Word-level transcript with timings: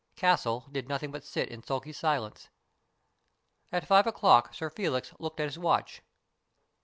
Castle 0.15 0.65
did 0.71 0.89
nothing 0.89 1.11
but 1.11 1.23
sit 1.23 1.49
in 1.49 1.61
sulky 1.61 1.93
silence. 1.93 2.49
At 3.71 3.85
five 3.85 4.07
o'clock 4.07 4.51
Sir 4.55 4.71
Felix 4.71 5.13
looked 5.19 5.39
at 5.39 5.45
his 5.45 5.59
watch. 5.59 6.01